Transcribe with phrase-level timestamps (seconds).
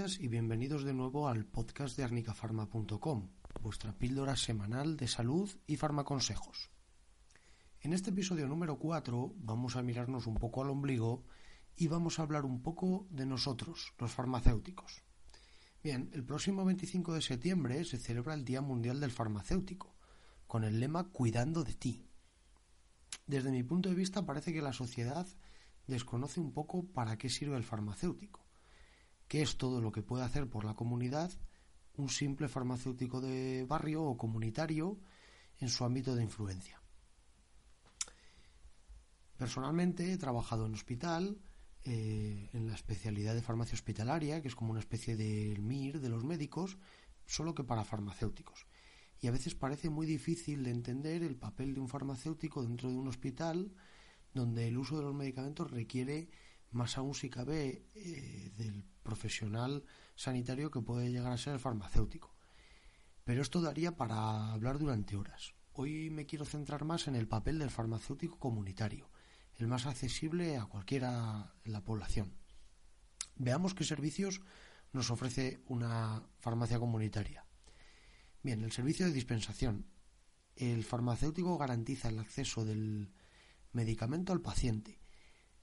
[0.00, 3.28] y bienvenidos de nuevo al podcast de arnicafarma.com,
[3.60, 6.70] vuestra píldora semanal de salud y farmaconsejos.
[7.82, 11.24] En este episodio número 4 vamos a mirarnos un poco al ombligo
[11.76, 15.02] y vamos a hablar un poco de nosotros, los farmacéuticos.
[15.82, 19.98] Bien, el próximo 25 de septiembre se celebra el Día Mundial del Farmacéutico,
[20.46, 22.06] con el lema Cuidando de ti.
[23.26, 25.26] Desde mi punto de vista parece que la sociedad
[25.86, 28.49] desconoce un poco para qué sirve el farmacéutico
[29.30, 31.30] qué es todo lo que puede hacer por la comunidad
[31.94, 34.98] un simple farmacéutico de barrio o comunitario
[35.58, 36.82] en su ámbito de influencia.
[39.36, 41.40] Personalmente he trabajado en hospital,
[41.84, 46.08] eh, en la especialidad de farmacia hospitalaria, que es como una especie del MIR de
[46.08, 46.76] los médicos,
[47.24, 48.66] solo que para farmacéuticos.
[49.20, 52.96] Y a veces parece muy difícil de entender el papel de un farmacéutico dentro de
[52.96, 53.72] un hospital
[54.34, 56.28] donde el uso de los medicamentos requiere
[56.72, 62.32] más aún si cabe eh, del profesional sanitario que puede llegar a ser el farmacéutico.
[63.24, 65.54] Pero esto daría para hablar durante horas.
[65.72, 69.10] Hoy me quiero centrar más en el papel del farmacéutico comunitario,
[69.58, 72.36] el más accesible a cualquiera en la población.
[73.34, 74.42] Veamos qué servicios
[74.92, 77.44] nos ofrece una farmacia comunitaria.
[78.44, 79.86] Bien, el servicio de dispensación.
[80.54, 83.12] El farmacéutico garantiza el acceso del
[83.72, 84.99] medicamento al paciente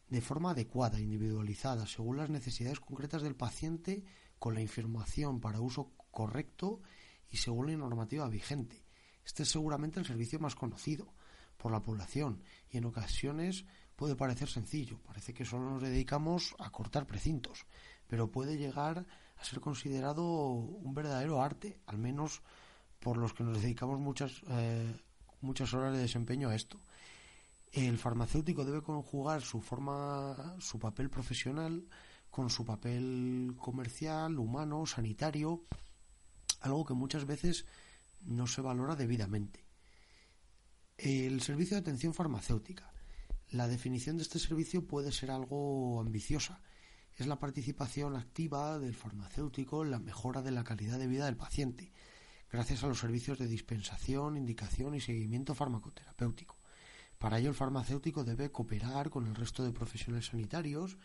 [0.10, 4.04] de forma adecuada, individualizada, según las necesidades concretas del paciente,
[4.40, 6.82] con la información para uso correcto
[7.30, 8.84] y según la normativa vigente.
[9.26, 11.14] Este es seguramente el servicio más conocido
[11.58, 16.70] por la población y en ocasiones puede parecer sencillo, parece que solo nos dedicamos a
[16.70, 17.66] cortar precintos,
[18.08, 19.06] pero puede llegar
[19.38, 22.42] a ser considerado un verdadero arte, al menos
[23.00, 24.96] por los que nos dedicamos muchas, eh,
[25.42, 26.80] muchas horas de desempeño a esto.
[27.72, 31.88] El farmacéutico debe conjugar su forma, su papel profesional
[32.30, 35.66] con su papel comercial, humano, sanitario,
[36.61, 37.66] algo que muchas veces
[38.22, 39.66] no se valora debidamente.
[40.98, 42.92] El servicio de atención farmacéutica.
[43.50, 46.61] La definición de este servicio puede ser algo ambiciosa.
[47.16, 51.38] Es la participación activa del farmacéutico en la mejora de la calidad de vida del
[51.38, 51.92] paciente,
[52.52, 56.57] gracias a los servicios de dispensación, indicación y seguimiento farmacoterapéutico.
[57.17, 60.98] Para ello el farmacéutico debe cooperar con el resto de profesionales sanitarios,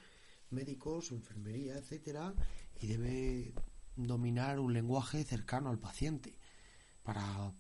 [0.51, 2.35] médicos, enfermería, etcétera,
[2.81, 3.55] y debe
[3.97, 6.37] dominar un lenguaje cercano al paciente
[7.03, 7.53] para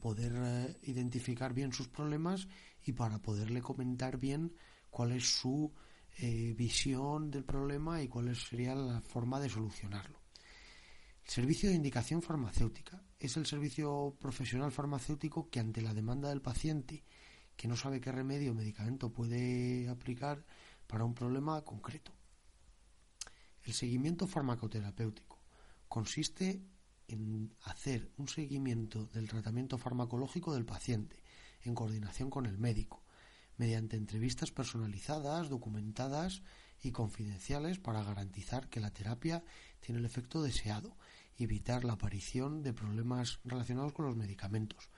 [0.00, 2.48] poder eh, identificar bien sus problemas
[2.84, 4.54] y para poderle comentar bien
[4.90, 5.72] cuál es su
[6.18, 10.20] eh, visión del problema y cuál sería la forma de solucionarlo.
[11.24, 16.42] El servicio de indicación farmacéutica es el servicio profesional farmacéutico que ante la demanda del
[16.42, 17.04] paciente
[17.60, 20.46] que no sabe qué remedio o medicamento puede aplicar
[20.86, 22.10] para un problema concreto.
[23.64, 25.44] El seguimiento farmacoterapéutico
[25.86, 26.64] consiste
[27.06, 31.22] en hacer un seguimiento del tratamiento farmacológico del paciente
[31.60, 33.04] en coordinación con el médico,
[33.58, 36.40] mediante entrevistas personalizadas, documentadas
[36.80, 39.44] y confidenciales para garantizar que la terapia
[39.80, 40.96] tiene el efecto deseado
[41.36, 44.88] y evitar la aparición de problemas relacionados con los medicamentos,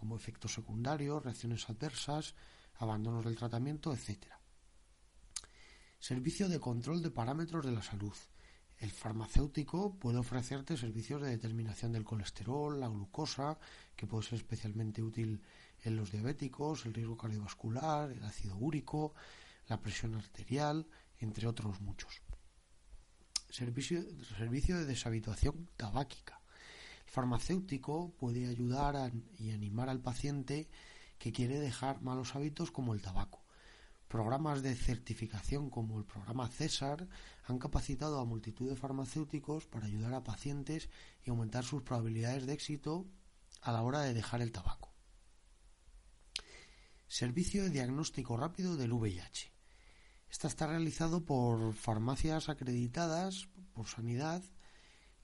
[0.00, 2.34] como efectos secundarios, reacciones adversas,
[2.76, 4.32] abandonos del tratamiento, etc.
[5.98, 8.14] Servicio de control de parámetros de la salud.
[8.78, 13.58] El farmacéutico puede ofrecerte servicios de determinación del colesterol, la glucosa,
[13.94, 15.42] que puede ser especialmente útil
[15.82, 19.12] en los diabéticos, el riesgo cardiovascular, el ácido úrico,
[19.68, 20.86] la presión arterial,
[21.18, 22.22] entre otros muchos.
[23.50, 26.39] Servicio, de deshabituación tabáquica
[27.10, 30.68] farmacéutico puede ayudar y animar al paciente
[31.18, 33.42] que quiere dejar malos hábitos como el tabaco.
[34.06, 37.08] Programas de certificación como el programa César
[37.44, 40.88] han capacitado a multitud de farmacéuticos para ayudar a pacientes
[41.24, 43.06] y aumentar sus probabilidades de éxito
[43.60, 44.94] a la hora de dejar el tabaco.
[47.08, 49.52] Servicio de diagnóstico rápido del VIH.
[50.30, 54.44] Esta está realizado por farmacias acreditadas por sanidad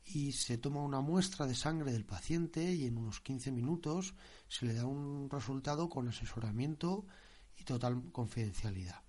[0.06, 4.14] y se toma una muestra de sangre del paciente y en unos 15 minutos
[4.48, 7.06] se le da un resultado con asesoramiento
[7.56, 9.02] y total confidencialidad.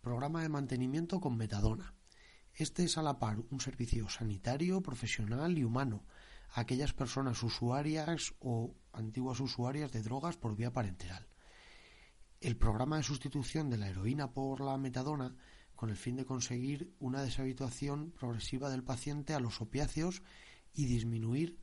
[0.00, 1.94] Programa de mantenimiento con metadona.
[2.54, 6.04] Este es a la par un servicio sanitario, profesional y humano
[6.52, 11.28] a aquellas personas usuarias o antiguas usuarias de drogas por vía parenteral.
[12.40, 15.36] El programa de sustitución de la heroína por la metadona
[15.80, 20.20] con el fin de conseguir una deshabituación progresiva del paciente a los opiáceos
[20.74, 21.58] y disminuir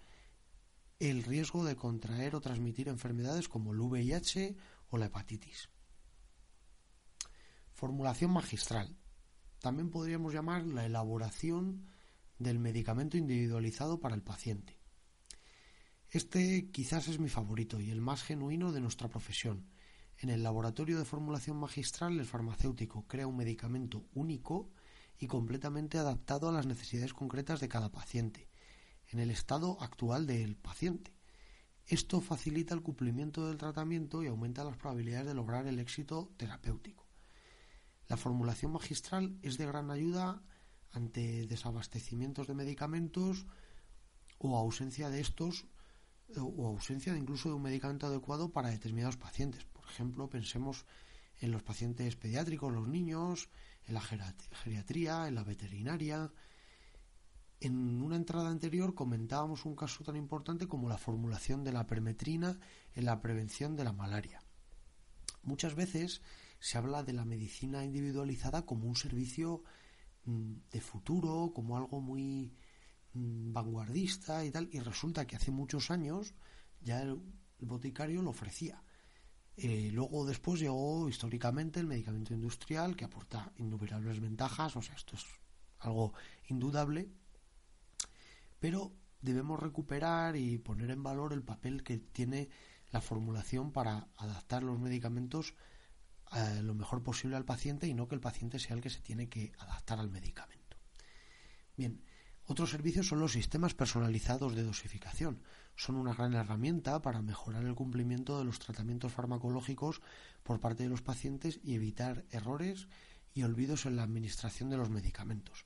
[0.97, 4.55] el riesgo de contraer o transmitir enfermedades como el VIH
[4.89, 5.69] o la hepatitis.
[7.73, 8.97] Formulación magistral.
[9.59, 11.85] también podríamos llamar la elaboración
[12.39, 14.79] del medicamento individualizado para el paciente.
[16.09, 19.69] Este quizás es mi favorito y el más genuino de nuestra profesión.
[20.19, 24.71] En el laboratorio de formulación magistral, el farmacéutico crea un medicamento único
[25.19, 28.47] y completamente adaptado a las necesidades concretas de cada paciente,
[29.09, 31.13] en el estado actual del paciente.
[31.85, 37.05] Esto facilita el cumplimiento del tratamiento y aumenta las probabilidades de lograr el éxito terapéutico.
[38.07, 40.41] La formulación magistral es de gran ayuda
[40.91, 43.45] ante desabastecimientos de medicamentos
[44.39, 45.67] o ausencia de estos
[46.35, 49.63] o ausencia de incluso de un medicamento adecuado para determinados pacientes.
[49.65, 50.85] Por ejemplo, pensemos
[51.39, 53.49] en los pacientes pediátricos, los niños,
[53.85, 56.31] en la geriatría, en la veterinaria.
[57.59, 62.59] En una entrada anterior comentábamos un caso tan importante como la formulación de la permetrina
[62.93, 64.43] en la prevención de la malaria.
[65.43, 66.21] Muchas veces
[66.59, 69.63] se habla de la medicina individualizada como un servicio
[70.25, 72.53] mm, de futuro, como algo muy
[73.53, 76.33] vanguardista y tal, y resulta que hace muchos años
[76.81, 77.19] ya el,
[77.59, 78.83] boticario lo ofrecía.
[79.55, 85.15] Eh, luego después llegó históricamente el medicamento industrial que aporta innumerables ventajas, o sea, esto
[85.15, 85.25] es
[85.79, 86.13] algo
[86.47, 87.09] indudable,
[88.59, 92.49] pero debemos recuperar y poner en valor el papel que tiene
[92.91, 95.55] la formulación para adaptar los medicamentos
[96.61, 99.29] lo mejor posible al paciente y no que el paciente sea el que se tiene
[99.29, 100.77] que adaptar al medicamento.
[101.75, 102.01] Bien,
[102.47, 105.43] otros servicios son los sistemas personalizados de dosificación.
[105.75, 110.01] Son una gran herramienta para mejorar el cumplimiento de los tratamientos farmacológicos
[110.43, 112.87] por parte de los pacientes y evitar errores
[113.33, 115.65] y olvidos en la administración de los medicamentos.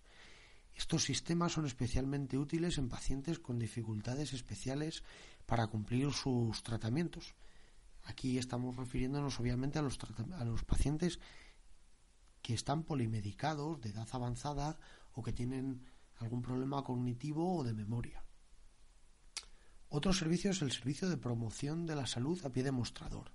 [0.75, 5.03] Estos sistemas son especialmente útiles en pacientes con dificultades especiales
[5.45, 7.35] para cumplir sus tratamientos,
[8.05, 9.97] Aquí estamos refiriéndonos obviamente a los,
[10.33, 11.19] a los pacientes
[12.41, 14.79] que están polimedicados, de edad avanzada
[15.13, 15.85] o que tienen
[16.21, 18.23] algún problema cognitivo o de memoria.
[19.89, 23.31] Otro servicio es el servicio de promoción de la salud a pie de mostrador.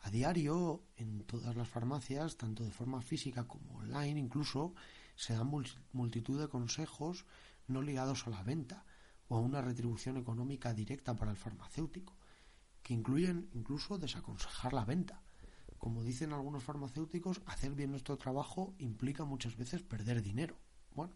[0.00, 4.74] A diario, en todas las farmacias, tanto de forma física como online incluso,
[5.14, 5.50] se dan
[5.92, 7.24] multitud de consejos
[7.68, 8.84] no ligados a la venta
[9.28, 12.16] o a una retribución económica directa para el farmacéutico
[12.82, 15.22] que incluyen incluso desaconsejar la venta.
[15.78, 20.56] Como dicen algunos farmacéuticos, hacer bien nuestro trabajo implica muchas veces perder dinero.
[20.94, 21.14] Bueno,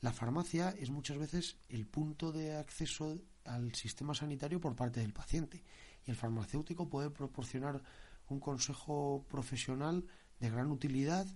[0.00, 5.12] la farmacia es muchas veces el punto de acceso al sistema sanitario por parte del
[5.12, 5.64] paciente
[6.04, 7.82] y el farmacéutico puede proporcionar
[8.28, 10.04] un consejo profesional
[10.38, 11.26] de gran utilidad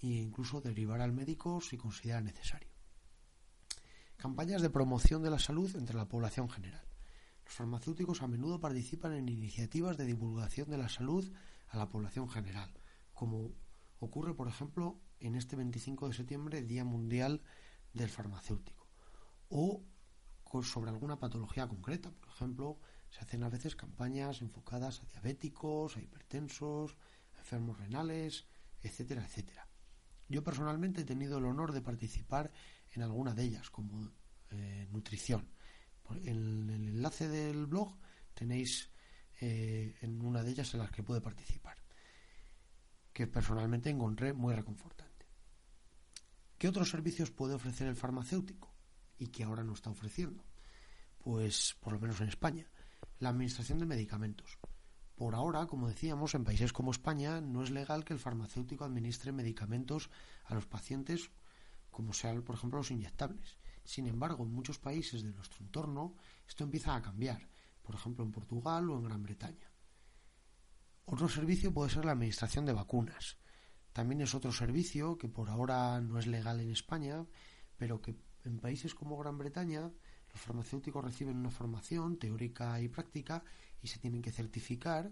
[0.00, 2.68] e incluso derivar al médico si considera necesario.
[4.16, 6.84] Campañas de promoción de la salud entre la población general.
[7.44, 11.32] Los farmacéuticos a menudo participan en iniciativas de divulgación de la salud
[11.68, 12.72] a la población general,
[13.14, 13.52] como
[14.00, 17.42] ocurre, por ejemplo, en este 25 de septiembre, Día Mundial
[17.92, 18.86] del Farmacéutico,
[19.48, 19.84] o
[20.62, 22.10] sobre alguna patología concreta.
[22.10, 22.78] Por ejemplo,
[23.10, 26.96] se hacen a veces campañas enfocadas a diabéticos, a hipertensos,
[27.36, 28.46] a enfermos renales,
[28.82, 29.68] etcétera, etcétera.
[30.28, 32.52] Yo personalmente he tenido el honor de participar
[32.92, 34.10] en alguna de ellas, como
[34.50, 35.48] eh, nutrición.
[36.10, 37.98] En el enlace del blog
[38.34, 38.90] tenéis
[39.40, 41.76] eh, en una de ellas en las que puede participar,
[43.12, 45.07] que personalmente encontré muy reconfortante.
[46.58, 48.74] ¿Qué otros servicios puede ofrecer el farmacéutico
[49.16, 50.44] y que ahora no está ofreciendo?
[51.18, 52.66] Pues, por lo menos en España,
[53.20, 54.58] la administración de medicamentos.
[55.14, 59.30] Por ahora, como decíamos, en países como España no es legal que el farmacéutico administre
[59.30, 60.10] medicamentos
[60.46, 61.30] a los pacientes
[61.90, 63.56] como sean, por ejemplo, los inyectables.
[63.84, 67.48] Sin embargo, en muchos países de nuestro entorno esto empieza a cambiar,
[67.82, 69.72] por ejemplo en Portugal o en Gran Bretaña.
[71.04, 73.38] Otro servicio puede ser la administración de vacunas.
[73.92, 77.26] También es otro servicio que por ahora no es legal en España,
[77.76, 79.90] pero que en países como Gran Bretaña
[80.32, 83.42] los farmacéuticos reciben una formación teórica y práctica
[83.82, 85.10] y se tienen que certificar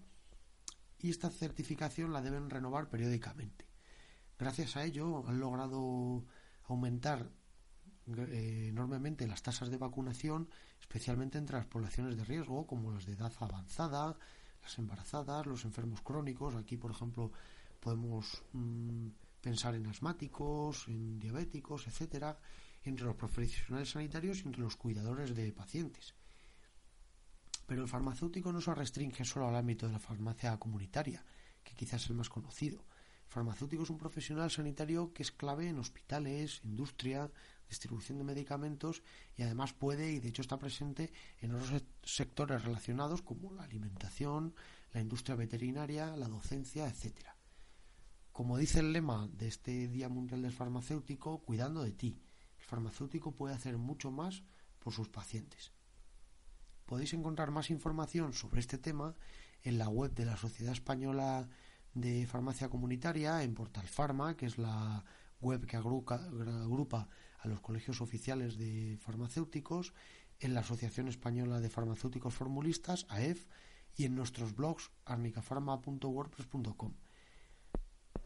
[0.98, 3.66] y esta certificación la deben renovar periódicamente.
[4.38, 6.24] Gracias a ello han logrado
[6.64, 7.30] aumentar
[8.06, 10.48] eh, enormemente las tasas de vacunación,
[10.80, 14.16] especialmente entre las poblaciones de riesgo, como las de edad avanzada,
[14.62, 16.54] las embarazadas, los enfermos crónicos.
[16.54, 17.32] Aquí, por ejemplo,
[17.86, 22.36] podemos mm, pensar en asmáticos, en diabéticos, etcétera,
[22.82, 26.16] entre los profesionales sanitarios y entre los cuidadores de pacientes.
[27.64, 31.24] Pero el farmacéutico no se restringe solo al ámbito de la farmacia comunitaria,
[31.62, 32.78] que quizás es el más conocido.
[33.26, 37.30] El farmacéutico es un profesional sanitario que es clave en hospitales, industria,
[37.68, 39.04] distribución de medicamentos
[39.36, 44.56] y además puede y de hecho está presente en otros sectores relacionados como la alimentación,
[44.92, 47.35] la industria veterinaria, la docencia, etcétera.
[48.36, 52.20] Como dice el lema de este Día Mundial del Farmacéutico, cuidando de ti.
[52.58, 54.42] El farmacéutico puede hacer mucho más
[54.78, 55.72] por sus pacientes.
[56.84, 59.16] Podéis encontrar más información sobre este tema
[59.62, 61.48] en la web de la Sociedad Española
[61.94, 65.02] de Farmacia Comunitaria, en Portal Pharma, que es la
[65.40, 69.94] web que agrupa, a los colegios oficiales de farmacéuticos,
[70.40, 73.46] en la Asociación Española de Farmacéuticos Formulistas, AEF,
[73.94, 76.92] y en nuestros blogs arnicafarma.wordpress.com.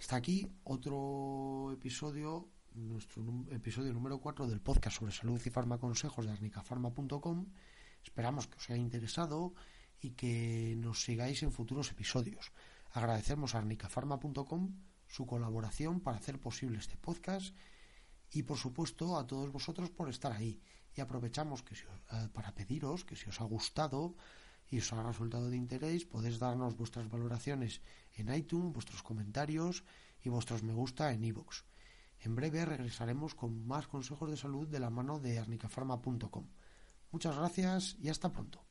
[0.01, 6.33] Está aquí otro episodio, nuestro episodio número 4 del podcast sobre salud y farmaconsejos de
[6.33, 7.47] arnicafarma.com.
[8.03, 9.53] Esperamos que os haya interesado
[10.01, 12.51] y que nos sigáis en futuros episodios.
[12.93, 14.75] Agradecemos a arnicafarma.com
[15.07, 17.55] su colaboración para hacer posible este podcast
[18.31, 20.63] y por supuesto a todos vosotros por estar ahí.
[20.97, 24.17] Y aprovechamos que eh, para pediros que si os ha gustado
[24.71, 27.81] y os ha resultado de interés, podéis darnos vuestras valoraciones
[28.15, 29.85] en iTunes, vuestros comentarios
[30.23, 31.65] y vuestros me gusta en iVoox.
[32.21, 36.47] En breve regresaremos con más consejos de salud de la mano de arnicafarma.com.
[37.11, 38.70] Muchas gracias y hasta pronto.